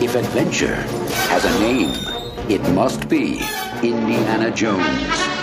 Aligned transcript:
If 0.00 0.14
adventure 0.14 0.76
has 1.26 1.44
a 1.44 1.58
name, 1.58 1.90
it 2.48 2.62
must 2.72 3.08
be 3.08 3.40
Indiana 3.82 4.48
Jones. 4.52 5.37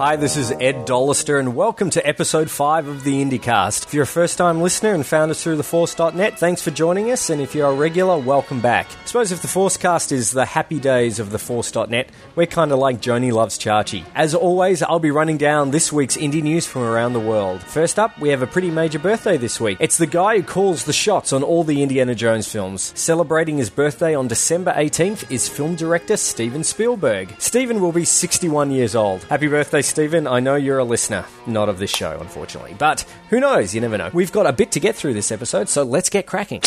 Hi, 0.00 0.16
this 0.16 0.38
is 0.38 0.50
Ed 0.50 0.86
Dollister, 0.86 1.38
and 1.38 1.54
welcome 1.54 1.90
to 1.90 2.08
episode 2.08 2.50
5 2.50 2.88
of 2.88 3.04
the 3.04 3.22
IndyCast. 3.22 3.84
If 3.84 3.92
you're 3.92 4.04
a 4.04 4.06
first 4.06 4.38
time 4.38 4.62
listener 4.62 4.94
and 4.94 5.04
found 5.04 5.30
us 5.30 5.42
through 5.42 5.58
theforce.net, 5.58 6.38
thanks 6.38 6.62
for 6.62 6.70
joining 6.70 7.10
us, 7.10 7.28
and 7.28 7.38
if 7.38 7.54
you're 7.54 7.70
a 7.70 7.74
regular, 7.74 8.16
welcome 8.16 8.62
back. 8.62 8.86
I 8.86 9.04
suppose 9.04 9.30
if 9.30 9.42
the 9.42 9.48
Forcecast 9.48 10.10
is 10.10 10.30
the 10.30 10.46
happy 10.46 10.80
days 10.80 11.18
of 11.18 11.28
theforce.net, 11.28 12.08
we're 12.34 12.46
kind 12.46 12.72
of 12.72 12.78
like 12.78 13.02
Joanie 13.02 13.30
Loves 13.30 13.58
Chachi. 13.58 14.06
As 14.14 14.34
always, 14.34 14.82
I'll 14.82 15.00
be 15.00 15.10
running 15.10 15.36
down 15.36 15.70
this 15.70 15.92
week's 15.92 16.16
Indy 16.16 16.40
news 16.40 16.66
from 16.66 16.80
around 16.80 17.12
the 17.12 17.20
world. 17.20 17.62
First 17.62 17.98
up, 17.98 18.18
we 18.18 18.30
have 18.30 18.40
a 18.40 18.46
pretty 18.46 18.70
major 18.70 18.98
birthday 18.98 19.36
this 19.36 19.60
week. 19.60 19.76
It's 19.80 19.98
the 19.98 20.06
guy 20.06 20.38
who 20.38 20.42
calls 20.42 20.84
the 20.84 20.94
shots 20.94 21.30
on 21.30 21.42
all 21.42 21.62
the 21.62 21.82
Indiana 21.82 22.14
Jones 22.14 22.50
films. 22.50 22.94
Celebrating 22.98 23.58
his 23.58 23.68
birthday 23.68 24.14
on 24.14 24.28
December 24.28 24.72
18th 24.72 25.30
is 25.30 25.46
film 25.46 25.74
director 25.74 26.16
Steven 26.16 26.64
Spielberg. 26.64 27.34
Steven 27.36 27.82
will 27.82 27.92
be 27.92 28.06
61 28.06 28.70
years 28.70 28.94
old. 28.94 29.24
Happy 29.24 29.46
birthday, 29.46 29.82
Steven. 29.90 30.26
I 30.26 30.40
know 30.40 30.54
you're 30.54 30.78
a 30.78 30.84
listener, 30.84 31.24
not 31.46 31.68
of 31.68 31.78
this 31.78 31.90
show, 31.90 32.18
unfortunately. 32.20 32.74
But 32.78 33.04
who 33.28 33.40
knows? 33.40 33.74
You 33.74 33.80
never 33.80 33.98
know. 33.98 34.10
We've 34.12 34.32
got 34.32 34.46
a 34.46 34.52
bit 34.52 34.72
to 34.72 34.80
get 34.80 34.96
through 34.96 35.14
this 35.14 35.30
episode, 35.30 35.68
so 35.68 35.82
let's 35.82 36.08
get 36.08 36.26
cracking. 36.26 36.62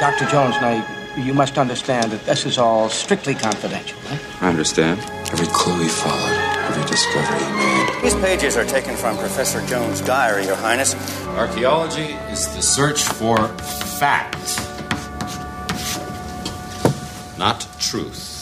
Dr. 0.00 0.26
Jones, 0.26 0.56
now, 0.60 0.84
you 1.16 1.32
must 1.32 1.56
understand 1.56 2.10
that 2.12 2.24
this 2.26 2.44
is 2.44 2.58
all 2.58 2.88
strictly 2.88 3.34
confidential. 3.34 3.96
Eh? 4.10 4.18
I 4.40 4.48
understand. 4.48 5.00
Every 5.32 5.46
clue 5.46 5.80
he 5.82 5.88
followed, 5.88 6.36
every 6.68 6.84
discovery 6.86 7.38
he 7.38 7.52
made. 7.52 8.02
These 8.02 8.14
pages 8.16 8.56
are 8.56 8.64
taken 8.64 8.96
from 8.96 9.16
Professor 9.16 9.64
Jones' 9.66 10.00
diary, 10.00 10.44
Your 10.44 10.56
Highness. 10.56 10.94
Archaeology 11.28 12.12
is 12.30 12.52
the 12.54 12.60
search 12.62 13.02
for 13.02 13.48
fact, 13.98 14.60
not 17.38 17.66
truth. 17.78 18.35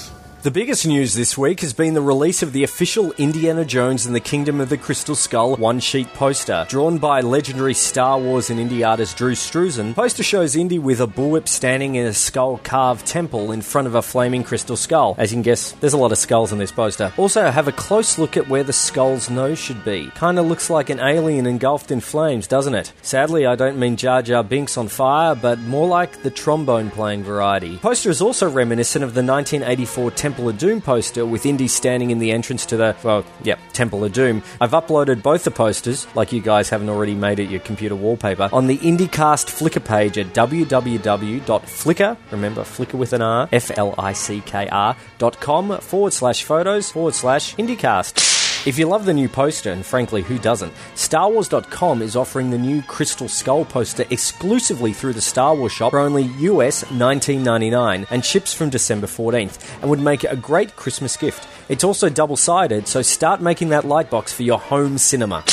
The 0.44 0.50
biggest 0.50 0.86
news 0.86 1.14
this 1.14 1.38
week 1.38 1.60
has 1.60 1.72
been 1.72 1.94
the 1.94 2.02
release 2.02 2.42
of 2.42 2.52
the 2.52 2.64
official 2.64 3.12
Indiana 3.12 3.64
Jones 3.64 4.04
and 4.04 4.14
the 4.14 4.20
Kingdom 4.20 4.60
of 4.60 4.68
the 4.68 4.76
Crystal 4.76 5.14
Skull 5.14 5.56
one 5.56 5.80
sheet 5.80 6.12
poster. 6.12 6.66
Drawn 6.68 6.98
by 6.98 7.22
legendary 7.22 7.72
Star 7.72 8.18
Wars 8.20 8.50
and 8.50 8.60
Indy 8.60 8.84
artist 8.84 9.16
Drew 9.16 9.32
Struzan, 9.32 9.94
poster 9.94 10.22
shows 10.22 10.54
Indy 10.54 10.78
with 10.78 11.00
a 11.00 11.06
bullwhip 11.06 11.48
standing 11.48 11.94
in 11.94 12.04
a 12.04 12.12
skull 12.12 12.60
carved 12.62 13.06
temple 13.06 13.52
in 13.52 13.62
front 13.62 13.86
of 13.86 13.94
a 13.94 14.02
flaming 14.02 14.44
crystal 14.44 14.76
skull. 14.76 15.14
As 15.16 15.32
you 15.32 15.36
can 15.36 15.42
guess, 15.44 15.72
there's 15.80 15.94
a 15.94 15.96
lot 15.96 16.12
of 16.12 16.18
skulls 16.18 16.52
in 16.52 16.58
this 16.58 16.72
poster. 16.72 17.10
Also, 17.16 17.50
have 17.50 17.66
a 17.66 17.72
close 17.72 18.18
look 18.18 18.36
at 18.36 18.46
where 18.46 18.64
the 18.64 18.74
skull's 18.74 19.30
nose 19.30 19.58
should 19.58 19.82
be. 19.82 20.12
Kinda 20.14 20.42
looks 20.42 20.68
like 20.68 20.90
an 20.90 21.00
alien 21.00 21.46
engulfed 21.46 21.90
in 21.90 22.00
flames, 22.00 22.46
doesn't 22.46 22.74
it? 22.74 22.92
Sadly, 23.00 23.46
I 23.46 23.54
don't 23.54 23.78
mean 23.78 23.96
Jar 23.96 24.20
Jar 24.20 24.44
Binks 24.44 24.76
on 24.76 24.88
fire, 24.88 25.34
but 25.34 25.58
more 25.60 25.88
like 25.88 26.22
the 26.22 26.28
trombone 26.28 26.90
playing 26.90 27.24
variety. 27.24 27.78
Poster 27.78 28.10
is 28.10 28.20
also 28.20 28.50
reminiscent 28.50 29.02
of 29.02 29.14
the 29.14 29.22
1984 29.22 30.10
Temple 30.10 30.33
of 30.34 30.58
Doom 30.58 30.80
poster 30.80 31.24
with 31.24 31.46
Indy 31.46 31.68
standing 31.68 32.10
in 32.10 32.18
the 32.18 32.32
entrance 32.32 32.66
to 32.66 32.76
the, 32.76 32.96
well, 33.02 33.24
yep, 33.42 33.58
Temple 33.72 34.04
of 34.04 34.12
Doom. 34.12 34.42
I've 34.60 34.72
uploaded 34.72 35.22
both 35.22 35.44
the 35.44 35.50
posters, 35.50 36.06
like 36.14 36.32
you 36.32 36.40
guys 36.40 36.68
haven't 36.68 36.88
already 36.88 37.14
made 37.14 37.38
it 37.38 37.48
your 37.48 37.60
computer 37.60 37.94
wallpaper, 37.94 38.50
on 38.52 38.66
the 38.66 38.78
IndyCast 38.78 39.46
Flickr 39.48 39.84
page 39.84 40.18
at 40.18 40.34
www.flickr, 40.34 42.16
remember 42.30 42.62
Flickr 42.62 42.94
with 42.94 43.12
an 43.12 43.22
R, 43.22 43.48
F 43.52 43.70
L 43.78 43.94
I 43.96 44.12
C 44.12 44.40
K 44.40 44.68
R, 44.68 44.96
dot 45.18 45.40
com 45.40 45.78
forward 45.78 46.12
slash 46.12 46.42
photos 46.42 46.90
forward 46.90 47.14
slash 47.14 47.54
IndyCast. 47.56 48.33
If 48.66 48.78
you 48.78 48.86
love 48.86 49.04
the 49.04 49.12
new 49.12 49.28
poster, 49.28 49.70
and 49.72 49.84
frankly, 49.84 50.22
who 50.22 50.38
doesn't, 50.38 50.72
StarWars.com 50.94 52.00
is 52.00 52.16
offering 52.16 52.48
the 52.48 52.56
new 52.56 52.80
Crystal 52.80 53.28
Skull 53.28 53.66
poster 53.66 54.06
exclusively 54.08 54.94
through 54.94 55.12
the 55.12 55.20
Star 55.20 55.54
Wars 55.54 55.72
shop 55.72 55.90
for 55.90 55.98
only 55.98 56.24
US 56.48 56.82
$19.99 56.84 58.06
and 58.10 58.24
ships 58.24 58.54
from 58.54 58.70
December 58.70 59.06
14th 59.06 59.82
and 59.82 59.90
would 59.90 60.00
make 60.00 60.24
a 60.24 60.34
great 60.34 60.76
Christmas 60.76 61.14
gift. 61.18 61.46
It's 61.68 61.84
also 61.84 62.08
double 62.08 62.38
sided, 62.38 62.88
so 62.88 63.02
start 63.02 63.42
making 63.42 63.68
that 63.68 63.84
lightbox 63.84 64.32
for 64.32 64.44
your 64.44 64.58
home 64.58 64.96
cinema. 64.96 65.44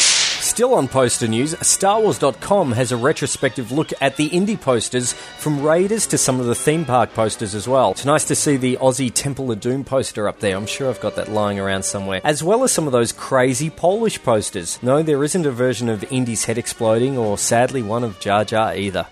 Still 0.62 0.76
on 0.76 0.88
poster 0.88 1.28
news, 1.28 1.56
StarWars.com 1.56 2.74
has 2.74 2.92
a 2.92 2.96
retrospective 2.96 3.72
look 3.72 3.94
at 4.00 4.18
the 4.18 4.28
Indy 4.28 4.56
posters 4.56 5.14
from 5.14 5.64
Raiders 5.64 6.06
to 6.06 6.20
some 6.20 6.40
of 6.40 6.46
the 6.46 6.54
theme 6.54 6.86
park 6.86 7.16
posters 7.16 7.56
as 7.56 7.68
well. 7.68 7.90
It's 7.94 8.06
nice 8.06 8.26
to 8.26 8.36
see 8.36 8.58
the 8.58 8.78
Aussie 8.78 9.12
Temple 9.12 9.52
of 9.52 9.60
Doom 9.60 9.84
poster 9.84 10.28
up 10.28 10.40
there. 10.40 10.56
I'm 10.56 10.68
sure 10.68 10.88
I've 10.92 11.02
got 11.02 11.16
that 11.16 11.32
lying 11.32 11.60
around 11.60 11.82
somewhere. 11.82 12.22
As 12.24 12.44
well 12.44 12.64
as 12.64 12.72
some 12.72 12.86
of 12.86 12.94
those 12.94 13.12
crazy 13.12 13.72
Polish 13.72 14.22
posters. 14.22 14.78
No, 14.84 15.02
there 15.02 15.24
isn't 15.24 15.48
a 15.48 15.52
version 15.52 15.90
of 15.90 16.04
Indy's 16.12 16.46
head 16.46 16.60
exploding, 16.60 17.18
or 17.18 17.40
sadly 17.40 17.82
one 17.82 18.04
of 18.04 18.20
Jar 18.20 18.46
Jar 18.46 18.76
either. 18.76 19.08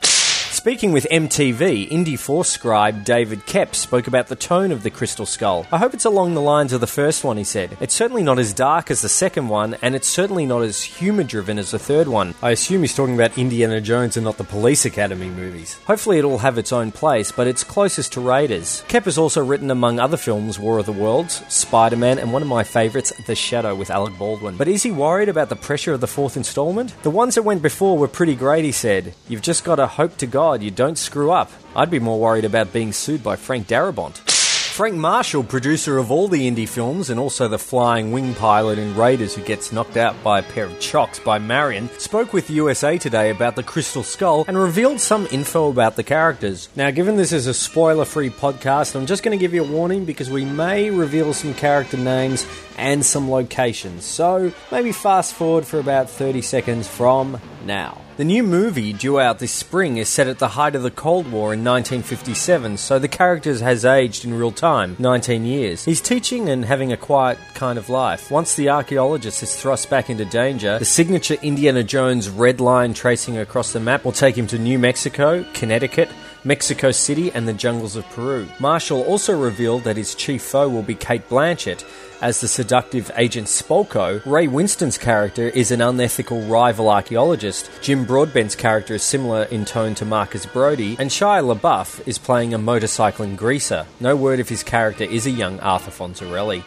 Speaking 0.60 0.92
with 0.92 1.08
MTV, 1.10 1.90
Indy 1.90 2.18
4 2.18 2.44
scribe 2.44 3.06
David 3.06 3.46
Koepp 3.46 3.74
spoke 3.74 4.08
about 4.08 4.28
the 4.28 4.36
tone 4.36 4.74
of 4.74 4.84
the 4.84 4.90
Crystal 4.90 5.26
Skull. 5.26 5.66
I 5.72 5.78
hope 5.78 5.94
it's 5.94 6.04
along 6.04 6.34
the 6.34 6.42
lines 6.42 6.74
of 6.74 6.82
the 6.82 6.86
first 6.86 7.24
one, 7.24 7.38
he 7.38 7.46
said. 7.46 7.78
It's 7.80 7.94
certainly 7.94 8.24
not 8.24 8.40
as 8.40 8.52
dark 8.52 8.92
as 8.92 9.02
the 9.02 9.08
second 9.08 9.48
one, 9.48 9.78
and 9.82 9.96
it's 9.96 10.10
certainly 10.10 10.46
not 10.46 10.64
as 10.64 10.84
humour 10.84 11.24
driven 11.24 11.58
as 11.58 11.72
the 11.72 11.80
third 11.80 12.10
one. 12.10 12.36
I 12.42 12.52
assume 12.52 12.82
he's 12.82 12.94
talking 12.94 13.16
about 13.16 13.38
Indiana 13.38 13.80
Jones 13.80 14.18
and 14.18 14.26
not 14.26 14.36
the 14.36 14.44
Police 14.44 14.84
Academy 14.84 15.30
movies. 15.30 15.76
Hopefully, 15.88 16.18
it'll 16.18 16.40
have 16.40 16.58
its 16.58 16.74
own 16.74 16.92
place, 16.92 17.32
but 17.32 17.48
it's 17.48 17.64
closest 17.64 18.12
to 18.14 18.20
Raiders. 18.20 18.84
Koepp 18.90 19.06
has 19.06 19.18
also 19.18 19.42
written, 19.42 19.72
among 19.72 19.98
other 19.98 20.18
films, 20.18 20.60
War 20.60 20.78
of 20.78 20.86
the 20.86 20.92
Worlds, 20.92 21.42
Spider 21.48 21.96
Man, 21.96 22.20
and 22.20 22.34
one 22.34 22.42
of 22.42 22.50
my 22.50 22.66
favourites, 22.66 23.14
The 23.28 23.34
Shadow 23.34 23.76
with 23.76 23.90
Alec 23.90 24.18
Baldwin. 24.18 24.58
But 24.58 24.68
is 24.68 24.84
he 24.84 24.92
worried 24.92 25.30
about 25.30 25.48
the 25.48 25.56
pressure 25.56 25.94
of 25.94 26.02
the 26.02 26.06
fourth 26.08 26.36
installment? 26.36 27.02
The 27.04 27.10
ones 27.10 27.36
that 27.36 27.44
went 27.44 27.62
before 27.62 27.98
were 27.98 28.10
pretty 28.10 28.36
great, 28.36 28.66
he 28.66 28.74
said. 28.74 29.14
You've 29.30 29.42
just 29.42 29.64
got 29.64 29.78
to 29.78 29.88
hope 29.88 30.18
to 30.18 30.28
God 30.28 30.49
you 30.58 30.72
don't 30.72 30.98
screw 30.98 31.32
up. 31.32 31.52
I'd 31.76 31.92
be 31.92 32.00
more 32.00 32.20
worried 32.20 32.46
about 32.46 32.74
being 32.74 32.92
sued 32.92 33.24
by 33.24 33.36
Frank 33.36 33.68
Darabont. 33.68 34.18
Frank 34.80 34.96
Marshall, 34.96 35.44
producer 35.44 35.98
of 35.98 36.10
all 36.10 36.30
the 36.30 36.48
Indy 36.48 36.66
films 36.66 37.10
and 37.10 37.20
also 37.20 37.50
the 37.50 37.60
flying 37.60 38.14
wing 38.14 38.34
pilot 38.34 38.80
in 38.80 38.96
Raiders 38.96 39.36
who 39.36 39.42
gets 39.42 39.74
knocked 39.74 39.98
out 39.98 40.16
by 40.24 40.40
a 40.40 40.44
pair 40.44 40.64
of 40.64 40.80
chocks 40.80 41.20
by 41.20 41.38
Marion, 41.38 41.90
spoke 42.00 42.32
with 42.32 42.50
USA 42.50 42.98
Today 42.98 43.30
about 43.30 43.58
the 43.58 43.64
Crystal 43.64 44.04
Skull 44.04 44.46
and 44.48 44.58
revealed 44.58 45.02
some 45.02 45.28
info 45.32 45.70
about 45.70 45.98
the 45.98 46.04
characters. 46.04 46.70
Now, 46.78 46.92
given 46.92 47.18
this 47.18 47.34
is 47.34 47.46
a 47.46 47.54
spoiler 47.54 48.06
free 48.06 48.30
podcast, 48.30 48.96
I'm 48.96 49.06
just 49.06 49.22
going 49.22 49.38
to 49.38 49.42
give 49.42 49.54
you 49.54 49.66
a 49.66 49.68
warning 49.68 50.06
because 50.06 50.30
we 50.30 50.46
may 50.46 50.90
reveal 50.90 51.34
some 51.34 51.54
character 51.56 51.98
names 51.98 52.48
and 52.78 53.06
some 53.06 53.30
locations. 53.30 54.06
So 54.06 54.54
maybe 54.72 54.94
fast 54.94 55.34
forward 55.34 55.66
for 55.68 55.80
about 55.80 56.10
30 56.10 56.42
seconds 56.42 56.88
from 56.88 57.42
now. 57.66 58.02
The 58.20 58.26
new 58.26 58.44
movie 58.44 58.92
due 58.92 59.18
out 59.18 59.40
this 59.40 59.54
spring 59.54 59.96
is 59.96 60.10
set 60.10 60.28
at 60.28 60.40
the 60.40 60.50
height 60.50 60.76
of 60.76 60.84
the 60.84 60.92
Cold 60.92 61.32
War 61.32 61.54
in 61.54 61.64
1957, 61.64 62.76
so 62.76 63.00
the 63.00 63.08
character 63.08 63.58
has 63.60 63.86
aged 63.86 64.26
in 64.26 64.34
real 64.34 64.52
time, 64.52 64.98
19 65.00 65.46
years. 65.46 65.86
He's 65.86 66.02
teaching 66.02 66.50
and 66.50 66.66
having 66.66 66.92
a 66.92 66.98
quiet 66.98 67.38
kind 67.54 67.80
of 67.80 67.88
life. 67.88 68.30
Once 68.30 68.56
the 68.56 68.72
archaeologist 68.72 69.42
is 69.42 69.56
thrust 69.56 69.90
back 69.90 70.10
into 70.10 70.26
danger, 70.26 70.78
the 70.80 70.84
signature 70.84 71.38
Indiana 71.42 71.82
Jones 71.82 72.28
red 72.28 72.60
line 72.60 72.94
tracing 72.94 73.38
across 73.38 73.72
the 73.72 73.80
map 73.80 74.04
will 74.04 74.12
take 74.12 74.38
him 74.38 74.48
to 74.48 74.60
New 74.60 74.80
Mexico, 74.80 75.46
Connecticut, 75.54 76.10
Mexico 76.44 76.92
City, 76.92 77.32
and 77.32 77.48
the 77.48 77.54
jungles 77.54 77.96
of 77.96 78.08
Peru. 78.10 78.48
Marshall 78.60 79.02
also 79.02 79.40
revealed 79.40 79.84
that 79.84 79.98
his 79.98 80.16
chief 80.16 80.42
foe 80.42 80.70
will 80.70 80.84
be 80.84 80.96
Cate 80.96 81.28
Blanchett. 81.30 81.84
As 82.22 82.42
the 82.42 82.48
seductive 82.48 83.10
Agent 83.16 83.48
Spalko, 83.48 84.22
Ray 84.26 84.48
Winstone's 84.48 84.98
character 84.98 85.48
is 85.48 85.72
an 85.72 85.82
unethical 85.82 86.42
rival 86.42 86.90
archaeologist. 86.90 87.70
Jim 87.82 88.06
Broadbent's 88.06 88.56
character 88.56 88.96
is 88.96 89.04
similar 89.04 89.44
in 89.44 89.64
tone 89.64 89.96
to 89.96 90.06
Marcus 90.06 90.46
Brody, 90.46 90.98
and 91.00 91.10
Shia 91.10 91.56
LaBeouf 91.56 92.06
is 92.08 92.18
playing 92.18 92.54
a 92.54 92.60
motorcycling 92.60 93.38
greaser. 93.38 93.86
No 94.00 94.16
word 94.16 94.40
if 94.40 94.50
his 94.50 94.64
character 94.64 95.06
is 95.06 95.26
a 95.26 95.32
young 95.32 95.60
Arthur 95.62 95.92
Fonzarelli. 95.92 96.64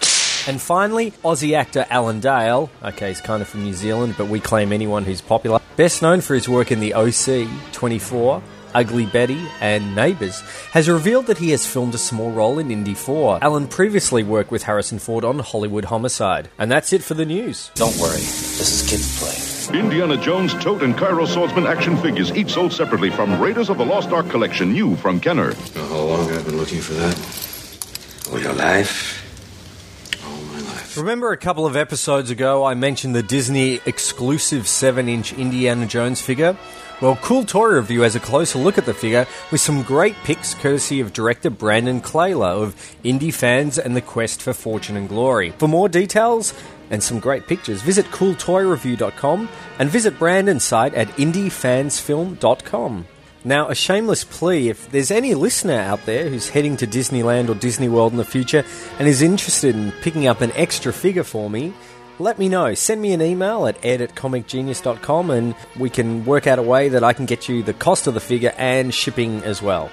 And 0.49 0.61
finally, 0.61 1.13
Aussie 1.23 1.57
actor 1.57 1.87
Alan 1.89 2.19
Dale, 2.19 2.69
okay, 2.83 3.09
he's 3.09 3.21
kind 3.21 3.43
of 3.43 3.49
from 3.49 3.63
New 3.63 3.75
Zealand, 3.75 4.17
but 4.19 4.27
we 4.27 4.41
claim 4.41 4.73
anyone 4.73 5.05
who's 5.05 5.21
popular. 5.21 5.61
Best 5.77 6.03
known 6.03 6.21
for 6.21 6.35
his 6.35 6.49
work 6.49 6.73
in 6.73 6.81
the 6.81 6.95
OC, 6.95 7.49
24, 7.73 8.43
Ugly 8.75 9.07
Betty, 9.07 9.47
and 9.61 9.95
Neighbours, 9.95 10.41
has 10.73 10.89
revealed 10.89 11.27
that 11.27 11.39
he 11.39 11.51
has 11.51 11.67
filmed 11.67 11.95
a 11.95 11.99
small 11.99 12.31
role 12.31 12.59
in 12.59 12.71
Indy 12.71 12.95
4. 12.95 13.39
Alan 13.43 13.69
previously 13.69 14.23
worked 14.23 14.51
with 14.51 14.65
Harrison 14.65 14.99
Ford 14.99 15.25
on 15.25 15.39
Hollywood 15.39 15.87
Homicide. 15.87 16.49
And 16.59 16.71
that's 16.71 16.93
it 16.93 17.03
for 17.03 17.15
the 17.15 17.25
news. 17.25 17.71
Don't 17.75 17.97
worry, 17.97 18.19
this 18.19 18.83
is 18.83 18.91
kids' 18.91 19.19
play. 19.19 19.79
Indiana 19.79 20.17
Jones 20.17 20.55
Toht 20.55 20.83
and 20.83 20.97
Cairo 20.97 21.25
swordsman 21.25 21.67
action 21.67 21.97
figures, 21.97 22.33
each 22.33 22.53
sold 22.53 22.73
separately 22.73 23.11
from 23.11 23.41
Raiders 23.41 23.71
of 23.71 23.79
the 23.79 23.87
Lost 23.87 24.11
Ark 24.11 24.29
collection, 24.29 24.73
new 24.73 24.97
from 24.97 25.21
Kenner. 25.21 25.53
Know 25.75 25.87
how 25.87 26.01
long 26.01 26.31
I've 26.33 26.45
been 26.45 26.57
looking 26.57 26.81
for 26.81 26.95
that? 26.95 28.29
All 28.31 28.41
your 28.41 28.53
life? 28.55 29.22
Remember 30.97 31.33
a 31.33 31.39
couple 31.39 31.65
of 31.65 31.75
episodes 31.75 32.29
ago 32.31 32.65
I 32.65 32.75
mentioned 32.75 33.15
the 33.15 33.23
Disney 33.23 33.81
exclusive 33.87 34.69
7 34.69 35.09
inch 35.09 35.33
Indiana 35.33 35.87
Jones 35.87 36.21
figure? 36.21 36.55
Well, 37.01 37.17
Cool 37.17 37.45
Toy 37.45 37.69
Review 37.69 38.03
has 38.03 38.15
a 38.15 38.21
closer 38.21 38.59
look 38.59 38.77
at 38.77 38.85
the 38.85 38.93
figure 38.93 39.27
with 39.51 39.63
some 39.63 39.83
great 39.83 40.15
pics 40.23 40.53
courtesy 40.55 41.01
of 41.01 41.15
director 41.15 41.49
Brandon 41.49 42.03
Kleyla 42.03 42.63
of 42.63 42.97
Indy 43.03 43.31
Fans 43.31 43.79
and 43.79 43.97
the 43.97 44.03
Quest 44.03 44.43
for 44.43 44.53
Fortune 44.53 44.97
and 44.97 45.09
Glory. 45.09 45.53
For 45.59 45.67
more 45.67 45.89
details 45.89 46.53
and 46.91 47.03
some 47.03 47.21
great 47.21 47.47
pictures, 47.47 47.81
visit 47.81 48.05
cooltoyreview.com 48.07 49.49
and 49.79 49.89
visit 49.89 50.19
Brandon's 50.19 50.65
site 50.65 50.93
at 50.95 51.09
indiefansfilm.com. 51.09 53.07
Now, 53.45 53.69
a 53.69 53.75
shameless 53.75 54.23
plea 54.23 54.69
if 54.69 54.91
there's 54.91 55.11
any 55.11 55.35
listener 55.35 55.79
out 55.79 56.07
there 56.07 56.29
who's 56.29 56.49
heading 56.49 56.77
to 56.77 56.87
Disneyland 56.87 57.49
or 57.49 57.55
Disney 57.55 57.89
World 57.89 58.13
in 58.13 58.19
the 58.19 58.25
future 58.25 58.65
and 59.01 59.09
is 59.09 59.21
interested 59.21 59.75
in 59.75 59.91
picking 60.01 60.29
up 60.29 60.43
an 60.43 60.53
extra 60.53 60.93
figure 60.93 61.25
for 61.25 61.51
me, 61.51 61.73
let 62.21 62.39
me 62.39 62.49
know. 62.49 62.75
Send 62.75 63.03
me 63.03 63.13
an 63.13 63.21
email 63.21 63.67
at 63.67 63.85
ed 63.85 64.01
at 64.01 64.15
comicgenius.com 64.15 65.31
and 65.31 65.57
we 65.77 65.91
can 65.91 66.25
work 66.25 66.47
out 66.47 66.61
a 66.61 66.63
way 66.63 66.89
that 66.89 67.03
I 67.03 67.13
can 67.13 67.27
get 67.27 67.49
you 67.49 67.65
the 67.65 67.75
cost 67.75 68.07
of 68.07 68.15
the 68.15 68.21
figure 68.21 68.55
and 68.59 68.95
shipping 68.95 69.43
as 69.43 69.61
well. 69.61 69.91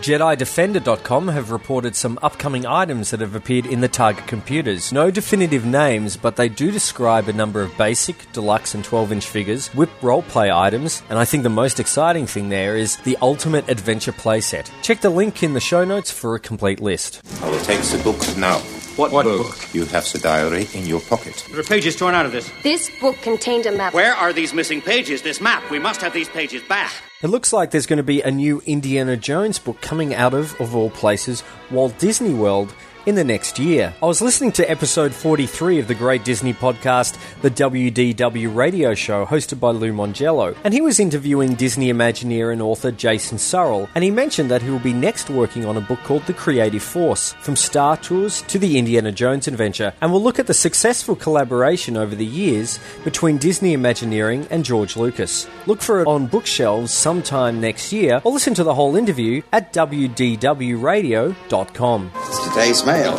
JediDefender.com 0.00 1.28
have 1.28 1.50
reported 1.50 1.94
some 1.94 2.18
upcoming 2.22 2.64
items 2.64 3.10
that 3.10 3.20
have 3.20 3.34
appeared 3.34 3.66
in 3.66 3.82
the 3.82 3.88
Target 3.88 4.26
computers. 4.26 4.92
No 4.92 5.10
definitive 5.10 5.66
names, 5.66 6.16
but 6.16 6.36
they 6.36 6.48
do 6.48 6.70
describe 6.70 7.28
a 7.28 7.34
number 7.34 7.60
of 7.60 7.76
basic, 7.76 8.32
deluxe, 8.32 8.74
and 8.74 8.82
12 8.82 9.12
inch 9.12 9.26
figures, 9.26 9.68
whip 9.74 9.90
roleplay 10.00 10.50
items, 10.50 11.02
and 11.10 11.18
I 11.18 11.26
think 11.26 11.42
the 11.42 11.50
most 11.50 11.78
exciting 11.78 12.26
thing 12.26 12.48
there 12.48 12.78
is 12.78 12.96
the 12.98 13.18
Ultimate 13.20 13.68
Adventure 13.68 14.12
playset. 14.12 14.70
Check 14.80 15.02
the 15.02 15.10
link 15.10 15.42
in 15.42 15.52
the 15.52 15.60
show 15.60 15.84
notes 15.84 16.10
for 16.10 16.34
a 16.34 16.40
complete 16.40 16.80
list. 16.80 17.20
I 17.42 17.50
will 17.50 17.60
take 17.60 17.82
the 17.82 18.00
book 18.02 18.18
now. 18.38 18.79
What, 19.00 19.12
book? 19.12 19.56
You 19.72 19.86
have 19.86 20.12
the 20.12 20.18
diary 20.18 20.68
in 20.74 20.84
your 20.84 21.00
pocket. 21.00 21.46
There 21.50 21.58
are 21.58 21.62
pages 21.62 21.96
torn 21.96 22.14
out 22.14 22.26
of 22.26 22.32
this. 22.32 22.52
This 22.62 22.90
book 23.00 23.16
contained 23.22 23.64
a 23.64 23.72
map. 23.72 23.94
Where 23.94 24.12
are 24.12 24.30
these 24.30 24.52
missing 24.52 24.82
pages? 24.82 25.22
This 25.22 25.40
map. 25.40 25.70
We 25.70 25.78
must 25.78 26.02
have 26.02 26.12
these 26.12 26.28
pages 26.28 26.62
back. 26.64 26.92
It 27.22 27.28
looks 27.28 27.50
like 27.50 27.70
there's 27.70 27.86
going 27.86 27.96
to 27.96 28.02
be 28.02 28.20
a 28.20 28.30
new 28.30 28.62
Indiana 28.66 29.16
Jones 29.16 29.58
book 29.58 29.80
coming 29.80 30.14
out 30.14 30.34
of, 30.34 30.60
of 30.60 30.76
all 30.76 30.90
places, 30.90 31.42
Walt 31.70 31.98
Disney 31.98 32.34
World 32.34 32.74
in 33.06 33.14
the 33.14 33.24
next 33.24 33.58
year. 33.58 33.94
I 34.02 34.06
was 34.06 34.20
listening 34.20 34.52
to 34.52 34.70
episode 34.70 35.14
43 35.14 35.78
of 35.78 35.88
the 35.88 35.94
great 35.94 36.24
Disney 36.24 36.52
podcast, 36.52 37.16
The 37.42 37.50
WDW 37.50 38.54
Radio 38.54 38.94
Show, 38.94 39.24
hosted 39.26 39.60
by 39.60 39.70
Lou 39.70 39.92
Mongello, 39.92 40.56
and 40.64 40.74
he 40.74 40.80
was 40.80 41.00
interviewing 41.00 41.54
Disney 41.54 41.92
Imagineer 41.92 42.52
and 42.52 42.62
author 42.62 42.90
Jason 42.90 43.38
Surrell, 43.38 43.88
and 43.94 44.04
he 44.04 44.10
mentioned 44.10 44.50
that 44.50 44.62
he 44.62 44.70
will 44.70 44.78
be 44.78 44.92
next 44.92 45.30
working 45.30 45.64
on 45.64 45.76
a 45.76 45.80
book 45.80 46.00
called 46.04 46.26
The 46.26 46.34
Creative 46.34 46.82
Force, 46.82 47.32
from 47.34 47.56
Star 47.56 47.96
Tours 47.96 48.42
to 48.42 48.58
the 48.58 48.78
Indiana 48.78 49.12
Jones 49.12 49.48
adventure, 49.48 49.92
and 50.00 50.12
we'll 50.12 50.22
look 50.22 50.38
at 50.38 50.46
the 50.46 50.54
successful 50.54 51.16
collaboration 51.16 51.96
over 51.96 52.14
the 52.14 52.26
years 52.26 52.78
between 53.04 53.38
Disney 53.38 53.72
Imagineering 53.72 54.46
and 54.50 54.64
George 54.64 54.96
Lucas. 54.96 55.46
Look 55.66 55.80
for 55.82 56.00
it 56.02 56.06
on 56.06 56.26
bookshelves 56.26 56.92
sometime 56.92 57.60
next 57.60 57.92
year, 57.92 58.20
or 58.24 58.32
listen 58.32 58.54
to 58.54 58.64
the 58.64 58.74
whole 58.74 58.96
interview 58.96 59.42
at 59.52 59.72
wdwradio.com. 59.72 62.10
Today's 62.44 62.84
mail. 62.90 63.16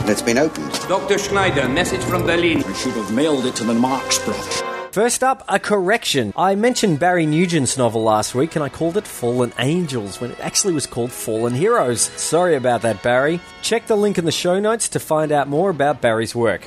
And 0.00 0.08
it's 0.10 0.22
been 0.22 0.38
opened. 0.38 0.72
Dr. 0.88 1.18
Schneider, 1.18 1.68
message 1.68 2.02
from 2.02 2.22
Berlin. 2.26 2.62
I 2.64 2.72
should 2.74 2.92
have 2.92 3.12
mailed 3.12 3.46
it 3.46 3.56
to 3.56 3.64
the 3.64 3.74
Marx 3.74 4.18
Brothers. 4.24 4.62
First 4.92 5.22
up, 5.22 5.44
a 5.48 5.58
correction. 5.58 6.32
I 6.36 6.56
mentioned 6.56 6.98
Barry 6.98 7.24
Nugent's 7.24 7.78
novel 7.78 8.02
last 8.02 8.34
week 8.34 8.56
and 8.56 8.64
I 8.64 8.68
called 8.68 8.96
it 8.96 9.06
Fallen 9.06 9.52
Angels 9.58 10.20
when 10.20 10.32
it 10.32 10.40
actually 10.40 10.74
was 10.74 10.86
called 10.86 11.12
Fallen 11.12 11.54
Heroes. 11.54 12.00
Sorry 12.00 12.56
about 12.56 12.82
that, 12.82 13.02
Barry. 13.02 13.40
Check 13.62 13.86
the 13.86 13.96
link 13.96 14.18
in 14.18 14.24
the 14.24 14.32
show 14.32 14.58
notes 14.58 14.88
to 14.90 14.98
find 14.98 15.30
out 15.30 15.48
more 15.48 15.70
about 15.70 16.00
Barry's 16.00 16.34
work. 16.34 16.62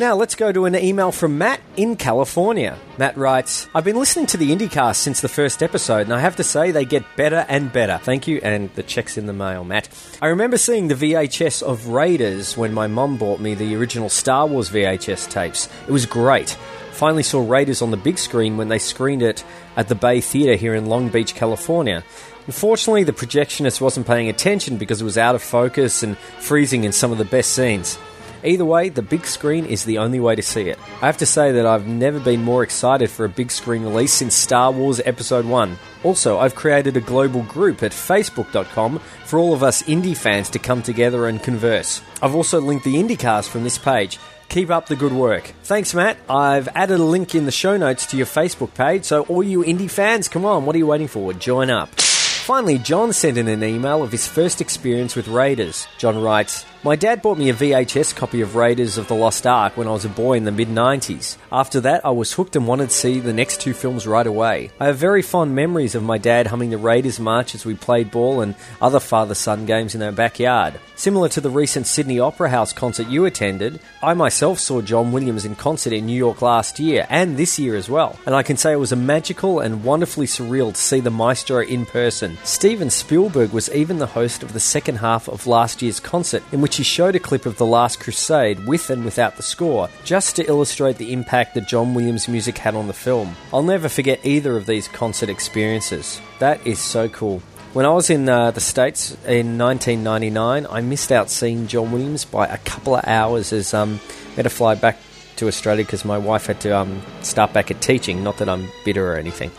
Now, 0.00 0.16
let's 0.16 0.34
go 0.34 0.50
to 0.50 0.64
an 0.64 0.74
email 0.74 1.12
from 1.12 1.38
Matt 1.38 1.60
in 1.76 1.94
California. 1.94 2.76
Matt 2.98 3.16
writes, 3.16 3.68
I've 3.76 3.84
been 3.84 3.94
listening 3.94 4.26
to 4.26 4.36
the 4.36 4.50
IndyCast 4.50 4.96
since 4.96 5.20
the 5.20 5.28
first 5.28 5.62
episode, 5.62 6.00
and 6.00 6.12
I 6.12 6.18
have 6.18 6.34
to 6.36 6.42
say 6.42 6.72
they 6.72 6.84
get 6.84 7.04
better 7.16 7.46
and 7.48 7.72
better. 7.72 7.98
Thank 8.02 8.26
you, 8.26 8.40
and 8.42 8.74
the 8.74 8.82
check's 8.82 9.16
in 9.16 9.26
the 9.26 9.32
mail, 9.32 9.62
Matt. 9.62 9.88
I 10.20 10.26
remember 10.26 10.56
seeing 10.56 10.88
the 10.88 10.96
VHS 10.96 11.62
of 11.62 11.86
Raiders 11.86 12.56
when 12.56 12.74
my 12.74 12.88
mum 12.88 13.18
bought 13.18 13.38
me 13.38 13.54
the 13.54 13.76
original 13.76 14.08
Star 14.08 14.48
Wars 14.48 14.68
VHS 14.68 15.30
tapes. 15.30 15.68
It 15.86 15.92
was 15.92 16.06
great. 16.06 16.50
Finally 16.90 17.22
saw 17.22 17.48
Raiders 17.48 17.80
on 17.80 17.92
the 17.92 17.96
big 17.96 18.18
screen 18.18 18.56
when 18.56 18.70
they 18.70 18.80
screened 18.80 19.22
it 19.22 19.44
at 19.76 19.86
the 19.86 19.94
Bay 19.94 20.20
Theatre 20.20 20.56
here 20.56 20.74
in 20.74 20.86
Long 20.86 21.08
Beach, 21.08 21.36
California. 21.36 22.02
Unfortunately, 22.46 23.04
the 23.04 23.12
projectionist 23.12 23.80
wasn't 23.80 24.08
paying 24.08 24.28
attention 24.28 24.76
because 24.76 25.00
it 25.00 25.04
was 25.04 25.16
out 25.16 25.36
of 25.36 25.42
focus 25.42 26.02
and 26.02 26.18
freezing 26.18 26.82
in 26.82 26.90
some 26.90 27.12
of 27.12 27.18
the 27.18 27.24
best 27.24 27.52
scenes. 27.52 27.96
Either 28.44 28.64
way, 28.64 28.90
the 28.90 29.00
big 29.00 29.24
screen 29.24 29.64
is 29.64 29.84
the 29.84 29.96
only 29.96 30.20
way 30.20 30.34
to 30.34 30.42
see 30.42 30.68
it. 30.68 30.78
I 31.00 31.06
have 31.06 31.16
to 31.16 31.26
say 31.26 31.52
that 31.52 31.64
I've 31.64 31.86
never 31.86 32.20
been 32.20 32.42
more 32.42 32.62
excited 32.62 33.10
for 33.10 33.24
a 33.24 33.28
big 33.28 33.50
screen 33.50 33.82
release 33.82 34.12
since 34.12 34.34
Star 34.34 34.70
Wars 34.70 35.00
Episode 35.06 35.46
1. 35.46 35.78
Also, 36.02 36.38
I've 36.38 36.54
created 36.54 36.96
a 36.96 37.00
global 37.00 37.42
group 37.44 37.82
at 37.82 37.92
facebook.com 37.92 38.98
for 39.24 39.38
all 39.38 39.54
of 39.54 39.62
us 39.62 39.88
Indy 39.88 40.12
fans 40.12 40.50
to 40.50 40.58
come 40.58 40.82
together 40.82 41.26
and 41.26 41.42
converse. 41.42 42.02
I've 42.20 42.34
also 42.34 42.60
linked 42.60 42.84
the 42.84 42.96
IndyCast 42.96 43.48
from 43.48 43.64
this 43.64 43.78
page. 43.78 44.18
Keep 44.50 44.68
up 44.68 44.88
the 44.88 44.96
good 44.96 45.12
work. 45.12 45.54
Thanks, 45.62 45.94
Matt. 45.94 46.18
I've 46.28 46.68
added 46.68 47.00
a 47.00 47.04
link 47.04 47.34
in 47.34 47.46
the 47.46 47.50
show 47.50 47.78
notes 47.78 48.04
to 48.06 48.18
your 48.18 48.26
Facebook 48.26 48.74
page, 48.74 49.04
so 49.04 49.22
all 49.22 49.42
you 49.42 49.64
Indy 49.64 49.88
fans, 49.88 50.28
come 50.28 50.44
on, 50.44 50.66
what 50.66 50.76
are 50.76 50.78
you 50.78 50.86
waiting 50.86 51.08
for? 51.08 51.32
Join 51.32 51.70
up. 51.70 51.88
Finally, 51.98 52.76
John 52.76 53.14
sent 53.14 53.38
in 53.38 53.48
an 53.48 53.64
email 53.64 54.02
of 54.02 54.12
his 54.12 54.28
first 54.28 54.60
experience 54.60 55.16
with 55.16 55.28
Raiders. 55.28 55.86
John 55.96 56.20
writes, 56.20 56.66
My 56.84 56.96
dad 56.96 57.22
bought 57.22 57.38
me 57.38 57.48
a 57.48 57.54
VHS 57.54 58.14
copy 58.14 58.42
of 58.42 58.56
Raiders 58.56 58.98
of 58.98 59.08
the 59.08 59.14
Lost 59.14 59.46
Ark 59.46 59.74
when 59.74 59.88
I 59.88 59.92
was 59.92 60.04
a 60.04 60.10
boy 60.10 60.34
in 60.34 60.44
the 60.44 60.52
mid 60.52 60.68
90s. 60.68 61.38
After 61.50 61.80
that, 61.80 62.04
I 62.04 62.10
was 62.10 62.34
hooked 62.34 62.56
and 62.56 62.66
wanted 62.66 62.90
to 62.90 62.94
see 62.94 63.20
the 63.20 63.32
next 63.32 63.62
two 63.62 63.72
films 63.72 64.06
right 64.06 64.26
away. 64.26 64.70
I 64.78 64.88
have 64.88 64.98
very 64.98 65.22
fond 65.22 65.54
memories 65.54 65.94
of 65.94 66.02
my 66.02 66.18
dad 66.18 66.48
humming 66.48 66.68
the 66.68 66.76
Raiders 66.76 67.18
march 67.18 67.54
as 67.54 67.64
we 67.64 67.74
played 67.74 68.10
ball 68.10 68.42
and 68.42 68.54
other 68.82 69.00
father 69.00 69.34
son 69.34 69.64
games 69.64 69.94
in 69.94 70.02
our 70.02 70.12
backyard. 70.12 70.78
Similar 70.94 71.30
to 71.30 71.40
the 71.40 71.48
recent 71.48 71.86
Sydney 71.86 72.20
Opera 72.20 72.50
House 72.50 72.74
concert 72.74 73.08
you 73.08 73.24
attended, 73.24 73.80
I 74.02 74.12
myself 74.12 74.58
saw 74.58 74.82
John 74.82 75.10
Williams 75.10 75.46
in 75.46 75.56
concert 75.56 75.94
in 75.94 76.04
New 76.04 76.16
York 76.16 76.42
last 76.42 76.78
year 76.78 77.06
and 77.08 77.38
this 77.38 77.58
year 77.58 77.76
as 77.76 77.88
well. 77.88 78.18
And 78.26 78.34
I 78.34 78.42
can 78.42 78.58
say 78.58 78.72
it 78.72 78.76
was 78.76 78.92
a 78.92 78.96
magical 78.96 79.60
and 79.60 79.84
wonderfully 79.84 80.26
surreal 80.26 80.74
to 80.74 80.80
see 80.80 81.00
the 81.00 81.10
maestro 81.10 81.62
in 81.62 81.86
person. 81.86 82.36
Steven 82.44 82.90
Spielberg 82.90 83.52
was 83.52 83.72
even 83.72 83.98
the 83.98 84.06
host 84.06 84.42
of 84.42 84.52
the 84.52 84.60
second 84.60 84.96
half 84.96 85.28
of 85.28 85.46
last 85.46 85.80
year's 85.80 85.98
concert, 85.98 86.42
in 86.52 86.60
which 86.60 86.73
he 86.76 86.82
showed 86.82 87.16
a 87.16 87.20
clip 87.20 87.46
of 87.46 87.56
The 87.56 87.66
Last 87.66 88.00
Crusade 88.00 88.66
with 88.66 88.90
and 88.90 89.04
without 89.04 89.36
the 89.36 89.42
score, 89.42 89.88
just 90.04 90.36
to 90.36 90.46
illustrate 90.46 90.96
the 90.98 91.12
impact 91.12 91.54
that 91.54 91.68
John 91.68 91.94
Williams' 91.94 92.28
music 92.28 92.58
had 92.58 92.74
on 92.74 92.86
the 92.86 92.92
film. 92.92 93.36
I'll 93.52 93.62
never 93.62 93.88
forget 93.88 94.24
either 94.24 94.56
of 94.56 94.66
these 94.66 94.88
concert 94.88 95.28
experiences. 95.28 96.20
That 96.38 96.66
is 96.66 96.78
so 96.78 97.08
cool. 97.08 97.40
When 97.72 97.86
I 97.86 97.90
was 97.90 98.08
in 98.08 98.28
uh, 98.28 98.52
the 98.52 98.60
States 98.60 99.12
in 99.26 99.58
1999, 99.58 100.66
I 100.70 100.80
missed 100.80 101.10
out 101.10 101.28
seeing 101.28 101.66
John 101.66 101.90
Williams 101.90 102.24
by 102.24 102.46
a 102.46 102.58
couple 102.58 102.94
of 102.94 103.04
hours 103.04 103.52
as 103.52 103.74
um, 103.74 103.98
I 104.32 104.34
had 104.36 104.42
to 104.42 104.50
fly 104.50 104.76
back 104.76 104.98
to 105.36 105.48
Australia 105.48 105.84
because 105.84 106.04
my 106.04 106.18
wife 106.18 106.46
had 106.46 106.60
to 106.60 106.76
um, 106.76 107.02
start 107.22 107.52
back 107.52 107.70
at 107.70 107.82
teaching. 107.82 108.22
Not 108.22 108.38
that 108.38 108.48
I'm 108.48 108.68
bitter 108.84 109.12
or 109.12 109.16
anything. 109.16 109.50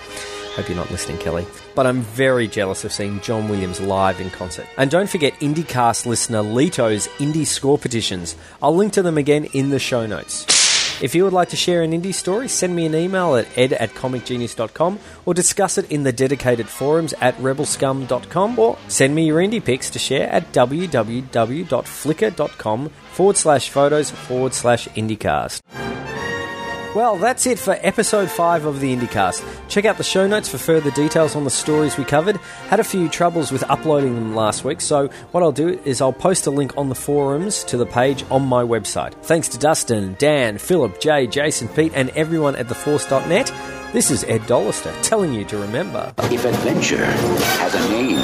Hope 0.56 0.70
you're 0.70 0.78
not 0.78 0.90
listening, 0.90 1.18
Kelly. 1.18 1.46
But 1.76 1.86
I'm 1.86 2.02
very 2.02 2.48
jealous 2.48 2.86
of 2.86 2.94
seeing 2.94 3.20
John 3.20 3.50
Williams 3.50 3.82
live 3.82 4.22
in 4.22 4.30
concert. 4.30 4.68
And 4.78 4.90
don't 4.90 5.10
forget 5.10 5.34
IndyCast 5.42 6.06
listener 6.06 6.42
Lito's 6.42 7.10
Indy 7.20 7.44
score 7.44 7.78
petitions. 7.78 8.38
I'll 8.64 8.74
link 8.74 8.94
to 8.94 9.02
them 9.02 9.18
again 9.18 9.44
in 9.46 9.70
the 9.70 9.80
show 9.80 10.06
notes. 10.06 10.46
If 11.02 11.14
you 11.14 11.26
would 11.26 11.34
like 11.34 11.50
to 11.50 11.58
share 11.58 11.82
an 11.82 11.92
Indy 11.92 12.14
story, 12.14 12.48
send 12.48 12.74
me 12.74 12.86
an 12.86 12.96
email 12.96 13.36
at 13.36 13.50
ed 13.58 13.74
at 13.74 13.96
comicgenius.com 13.96 14.98
or 15.26 15.34
discuss 15.34 15.78
it 15.78 15.92
in 15.92 16.04
the 16.04 16.14
dedicated 16.14 16.70
forums 16.70 17.14
at 17.20 17.36
rebelscum.com 17.36 18.58
or 18.58 18.78
send 18.88 19.14
me 19.14 19.26
your 19.26 19.42
Indy 19.42 19.60
pics 19.60 19.90
to 19.90 20.00
share 20.00 20.30
at 20.30 20.54
www.flickr.com 20.54 22.90
forward 23.12 23.36
slash 23.36 23.70
photos 23.70 24.10
forward 24.10 24.54
slash 24.54 24.88
IndyCast. 24.90 25.85
Well, 26.96 27.18
that's 27.18 27.46
it 27.46 27.60
for 27.60 27.78
episode 27.82 28.32
5 28.32 28.64
of 28.64 28.80
the 28.80 28.96
IndyCast. 28.96 29.68
Check 29.68 29.84
out 29.84 29.98
the 29.98 30.04
show 30.04 30.28
notes 30.28 30.48
for 30.48 30.58
further 30.58 30.92
details 30.92 31.36
on 31.36 31.44
the 31.44 31.50
stories 31.50 31.98
we 31.98 32.06
covered. 32.06 32.38
Had 32.70 32.80
a 32.80 32.86
few 32.86 33.10
troubles 33.10 33.52
with 33.52 33.70
uploading 33.70 34.16
them 34.16 34.34
last 34.34 34.64
week, 34.64 34.80
so 34.80 35.10
what 35.32 35.44
I'll 35.44 35.52
do 35.52 35.78
is 35.84 36.00
I'll 36.00 36.14
post 36.14 36.48
a 36.48 36.52
link 36.52 36.78
on 36.78 36.88
the 36.88 36.96
forums 36.96 37.66
to 37.66 37.76
the 37.76 37.86
page 37.86 38.24
on 38.32 38.44
my 38.46 38.64
website. 38.64 39.14
Thanks 39.24 39.50
to 39.50 39.60
Dustin, 39.60 40.16
Dan, 40.20 40.58
Philip, 40.58 41.02
Jay, 41.02 41.28
Jason, 41.28 41.68
Pete, 41.68 41.92
and 41.96 42.12
everyone 42.12 42.56
at 42.56 42.68
theforce.net. 42.68 43.52
This 43.96 44.12
is 44.12 44.26
Ed 44.26 44.42
Dollister 44.42 44.94
telling 45.02 45.32
you 45.32 45.46
to 45.46 45.58
remember. 45.58 46.14
If 46.24 46.44
adventure 46.44 47.06
has 47.06 47.74
a 47.74 47.90
name, 47.90 48.20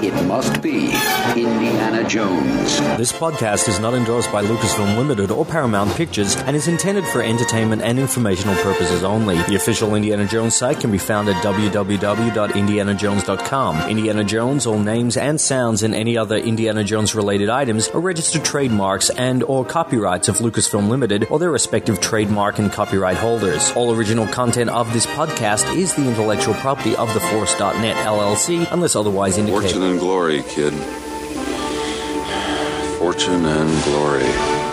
it 0.00 0.14
must 0.28 0.62
be 0.62 0.92
Indiana 1.34 2.08
Jones. 2.08 2.78
This 2.96 3.12
podcast 3.12 3.68
is 3.68 3.80
not 3.80 3.94
endorsed 3.94 4.30
by 4.30 4.44
Lucasfilm 4.44 4.96
Limited 4.96 5.32
or 5.32 5.44
Paramount 5.44 5.92
Pictures 5.96 6.36
and 6.36 6.54
is 6.54 6.68
intended 6.68 7.04
for 7.04 7.20
entertainment 7.20 7.82
and 7.82 7.98
informational 7.98 8.54
purposes 8.62 9.02
only. 9.02 9.42
The 9.42 9.56
official 9.56 9.96
Indiana 9.96 10.24
Jones 10.24 10.54
site 10.54 10.78
can 10.78 10.92
be 10.92 10.98
found 10.98 11.28
at 11.28 11.42
www.indianajones.com. 11.42 13.90
Indiana 13.90 14.22
Jones, 14.22 14.68
all 14.68 14.78
names 14.78 15.16
and 15.16 15.40
sounds 15.40 15.82
and 15.82 15.96
any 15.96 16.16
other 16.16 16.36
Indiana 16.36 16.84
Jones 16.84 17.16
related 17.16 17.48
items 17.48 17.88
are 17.88 17.98
registered 17.98 18.44
trademarks 18.44 19.10
and 19.10 19.42
or 19.42 19.64
copyrights 19.64 20.28
of 20.28 20.36
Lucasfilm 20.36 20.88
Limited 20.88 21.26
or 21.28 21.40
their 21.40 21.50
respective 21.50 22.00
trademark 22.00 22.60
and 22.60 22.70
copyright 22.70 23.16
holders. 23.16 23.72
All 23.72 23.92
original 23.92 24.28
content 24.28 24.70
of 24.70 24.92
this 24.92 25.07
podcast 25.16 25.74
is 25.76 25.94
the 25.94 26.06
intellectual 26.06 26.54
property 26.54 26.94
of 26.96 27.12
the 27.14 27.20
Force.net 27.20 27.96
LLC 28.06 28.70
unless 28.72 28.94
otherwise 28.96 29.38
indicated. 29.38 29.62
Fortune 29.72 29.82
and 29.82 30.00
glory, 30.00 30.42
kid. 30.42 30.74
Fortune 32.98 33.44
and 33.46 33.84
glory. 33.84 34.67